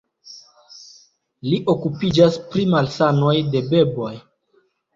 [1.49, 4.13] Li okupiĝas pri malsanoj de beboj.